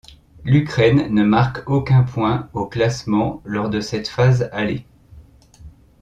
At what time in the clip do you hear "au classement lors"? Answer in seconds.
2.53-3.69